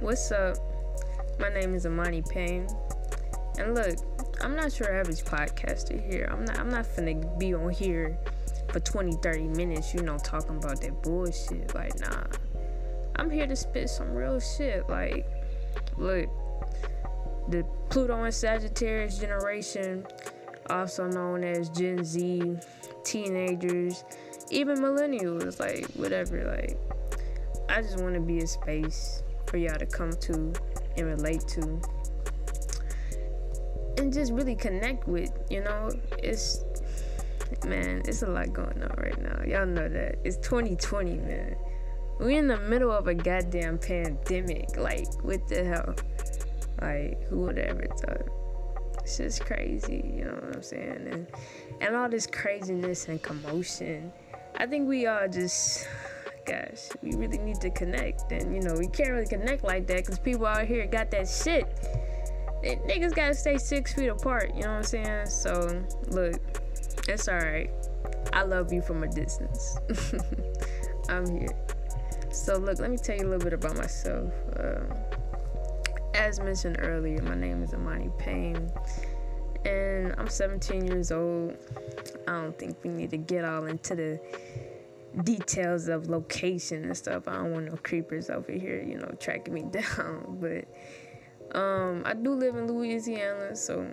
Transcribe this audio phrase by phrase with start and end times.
[0.00, 0.58] What's up?
[1.40, 2.68] My name is Amani Payne.
[3.58, 3.96] And look,
[4.42, 6.28] I'm not your average podcaster here.
[6.30, 8.18] I'm not I'm not finna be on here
[8.68, 11.74] for 20, 30 minutes, you know, talking about that bullshit.
[11.74, 12.24] Like, nah.
[13.16, 14.86] I'm here to spit some real shit.
[14.86, 15.26] Like,
[15.96, 16.28] look,
[17.48, 20.06] the Pluto and Sagittarius generation,
[20.68, 22.58] also known as Gen Z,
[23.02, 24.04] teenagers,
[24.50, 26.78] even millennials, like whatever, like
[27.70, 30.52] I just want to be a space for y'all to come to
[30.96, 31.80] and relate to
[33.98, 35.90] and just really connect with, you know?
[36.18, 36.64] It's
[37.64, 39.42] man, it's a lot going on right now.
[39.44, 40.16] Y'all know that.
[40.24, 41.56] It's 2020, man.
[42.18, 44.76] We're in the middle of a goddamn pandemic.
[44.76, 45.94] Like, what the hell?
[46.80, 48.28] Like, who would ever thought?
[49.02, 51.08] It's just crazy, you know what I'm saying?
[51.10, 51.26] And
[51.80, 54.12] and all this craziness and commotion.
[54.56, 55.86] I think we all just
[56.46, 58.30] gosh, we really need to connect.
[58.32, 61.28] And you know, we can't really connect like that because people out here got that
[61.28, 61.66] shit.
[62.62, 65.26] Niggas gotta stay six feet apart, you know what I'm saying?
[65.26, 66.40] So look,
[67.08, 67.70] it's alright.
[68.32, 69.78] I love you from a distance.
[71.08, 71.56] I'm here.
[72.30, 74.32] So look, let me tell you a little bit about myself.
[74.58, 74.88] Um,
[76.14, 78.70] as mentioned earlier, my name is Amani Payne,
[79.64, 81.56] and I'm 17 years old.
[82.26, 84.20] I don't think we need to get all into the
[85.24, 87.26] details of location and stuff.
[87.26, 90.38] I don't want no creepers over here, you know, tracking me down.
[90.40, 93.86] But um, I do live in Louisiana, so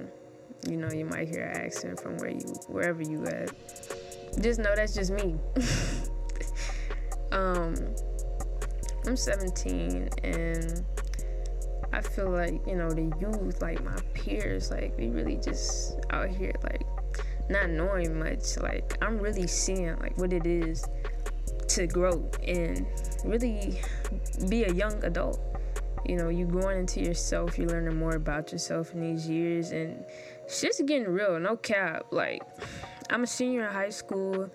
[0.67, 3.51] you know you might hear an accent from where you wherever you at.
[4.41, 5.35] Just know that's just me.
[7.31, 7.75] um,
[9.05, 10.85] I'm 17 and
[11.91, 16.29] I feel like you know the youth, like my peers, like we really just out
[16.29, 16.85] here like
[17.49, 18.57] not knowing much.
[18.57, 20.85] Like I'm really seeing like what it is
[21.75, 22.85] to grow and
[23.25, 23.79] really
[24.47, 25.39] be a young adult.
[26.05, 30.03] You know, you're growing into yourself, you're learning more about yourself in these years, and
[30.47, 31.39] shit's getting real.
[31.39, 32.07] No cap.
[32.11, 32.43] Like
[33.09, 34.49] I'm a senior in high school,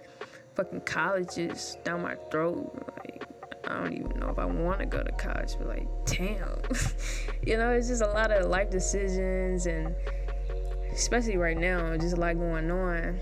[0.54, 2.70] fucking colleges down my throat.
[2.98, 3.24] Like
[3.66, 6.60] I don't even know if I want to go to college, but like, damn.
[7.46, 9.94] you know, it's just a lot of life decisions, and
[10.92, 13.18] especially right now, just a lot going on.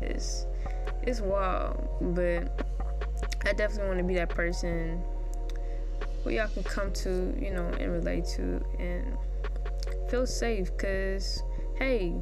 [0.00, 0.46] It's
[1.02, 2.63] it's wild, but
[3.46, 5.02] I definitely want to be that person
[6.22, 9.16] who y'all can come to, you know, and relate to, and
[10.10, 10.76] feel safe.
[10.76, 11.42] Cause
[11.78, 12.14] hey,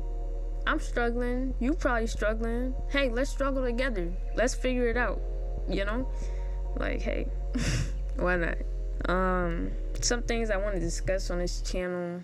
[0.66, 1.54] I'm struggling.
[1.60, 2.74] You probably struggling.
[2.90, 4.12] Hey, let's struggle together.
[4.34, 5.20] Let's figure it out.
[5.68, 6.08] You know
[6.76, 7.26] like hey
[8.16, 8.56] why not
[9.08, 12.20] um some things i want to discuss on this channel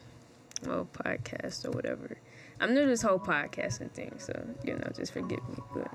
[0.67, 2.17] well podcast or whatever
[2.61, 4.33] i'm new to this whole podcasting thing so
[4.65, 5.89] you know just forgive me but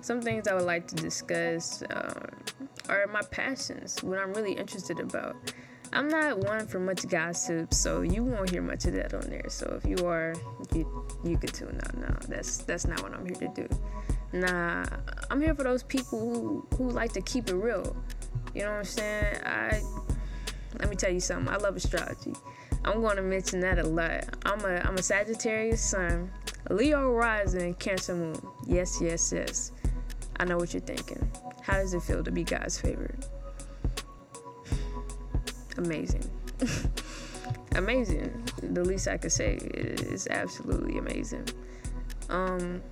[0.00, 2.28] some things i would like to discuss um,
[2.88, 5.36] are my passions what i'm really interested about
[5.92, 9.48] i'm not one for much gossip so you won't hear much of that on there
[9.48, 10.34] so if you are
[10.74, 13.68] you you could tune out now that's that's not what i'm here to do
[14.32, 14.86] Nah,
[15.30, 17.94] I'm here for those people who who like to keep it real.
[18.54, 19.36] You know what I'm saying?
[19.44, 19.82] I
[20.78, 21.52] let me tell you something.
[21.52, 22.32] I love astrology.
[22.84, 24.24] I'm going to mention that a lot.
[24.46, 26.30] I'm a I'm a Sagittarius sun,
[26.70, 28.40] Leo rising, Cancer moon.
[28.66, 29.72] Yes, yes, yes.
[30.38, 31.30] I know what you're thinking.
[31.62, 33.26] How does it feel to be God's favorite?
[35.76, 36.28] amazing.
[37.76, 38.42] amazing.
[38.62, 41.46] The least I could say is absolutely amazing.
[42.28, 42.82] Um,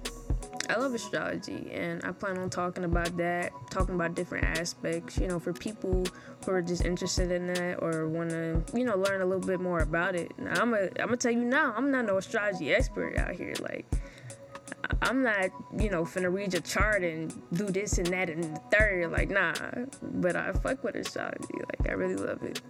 [0.69, 5.29] I love astrology and I plan on talking about that, talking about different aspects, you
[5.29, 6.05] know, for people
[6.45, 9.61] who are just interested in that or want to, you know, learn a little bit
[9.61, 10.33] more about it.
[10.39, 13.55] Now, I'm going to tell you now, I'm not no astrology expert out here.
[13.61, 13.87] Like,
[15.03, 18.61] I'm not, you know, finna read your chart and do this and that and the
[18.71, 19.13] third.
[19.13, 19.55] Like, nah.
[20.03, 21.55] But I fuck with astrology.
[21.55, 22.61] Like, I really love it.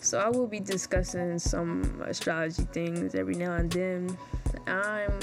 [0.00, 4.16] So I will be discussing some astrology things every now and then.
[4.66, 5.18] I'm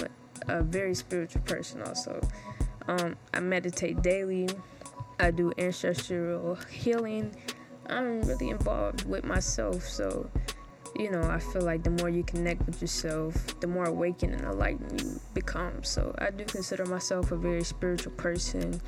[0.47, 2.19] a very spiritual person also.
[2.87, 4.49] Um, I meditate daily.
[5.19, 7.35] I do ancestral healing.
[7.87, 10.29] I'm really involved with myself, so
[10.95, 14.43] you know, I feel like the more you connect with yourself, the more awakened and
[14.43, 15.83] enlightened you become.
[15.83, 18.79] So I do consider myself a very spiritual person.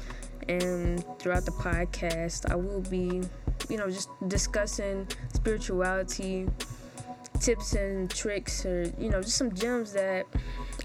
[0.48, 3.21] And throughout the podcast, I will be,
[3.69, 6.48] you know, just discussing spirituality,
[7.39, 10.28] tips and tricks, or, you know, just some gems that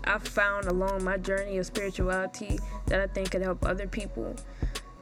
[0.04, 4.34] I've found along my journey of spirituality that I think could help other people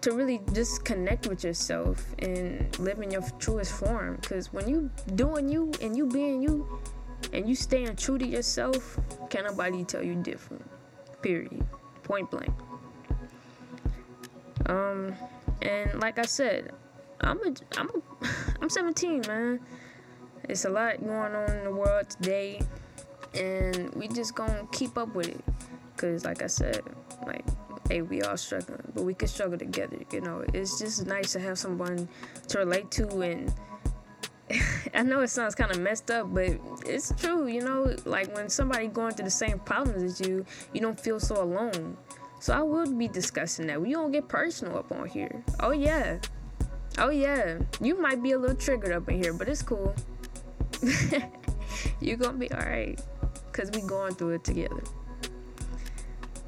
[0.01, 4.19] to really just connect with yourself and live in your truest form.
[4.21, 6.81] Because when you doing you and you being you
[7.33, 8.99] and you staying true to yourself,
[9.31, 10.65] can't nobody tell you different.
[11.23, 11.67] Period.
[12.05, 12.55] Point blank.
[14.67, 15.15] Um,
[15.63, 16.73] and like I said,
[17.21, 17.93] I'm a, I'm a,
[18.23, 18.31] I'm
[18.63, 19.61] I'm 17, man.
[20.49, 22.63] It's a lot going on in the world today,
[23.35, 25.45] and we just gonna keep up with it.
[25.97, 26.83] Cause like I said,
[27.27, 27.45] like,
[27.89, 29.99] hey, we all struggling, but we can struggle together.
[30.13, 32.09] You know, it's just nice to have someone
[32.49, 33.53] to relate to, and
[34.95, 37.47] I know it sounds kind of messed up, but it's true.
[37.47, 41.21] You know, like when somebody going through the same problems as you, you don't feel
[41.21, 41.97] so alone.
[42.41, 43.81] So I will be discussing that.
[43.81, 45.43] We don't get personal up on here.
[45.61, 46.19] Oh yeah.
[46.99, 47.59] Oh yeah.
[47.81, 49.95] You might be a little triggered up in here, but it's cool.
[52.01, 53.01] You're gonna be alright.
[53.53, 54.83] Cause we going through it together.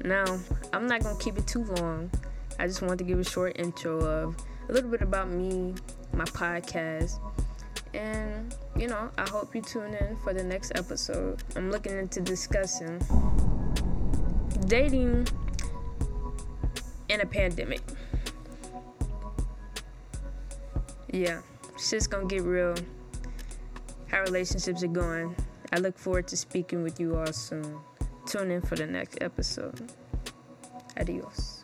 [0.03, 0.25] Now,
[0.73, 2.09] I'm not gonna keep it too long.
[2.59, 4.35] I just want to give a short intro of
[4.69, 5.75] a little bit about me,
[6.13, 7.19] my podcast,
[7.93, 11.43] and you know, I hope you tune in for the next episode.
[11.55, 12.99] I'm looking into discussing
[14.67, 15.27] dating
[17.09, 17.81] in a pandemic.
[21.11, 21.41] Yeah,
[21.77, 22.75] shit's gonna get real.
[24.07, 25.35] How relationships are going.
[25.73, 27.79] I look forward to speaking with you all soon.
[28.25, 29.91] Tune in for the next episode.
[30.97, 31.60] Adios.